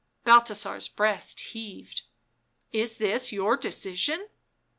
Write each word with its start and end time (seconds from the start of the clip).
Balthasar's 0.23 0.87
breast 0.87 1.39
heaved." 1.39 2.01
Is 2.81 2.97
this 2.97 3.31
your 3.31 3.55
decision?" 3.55 4.29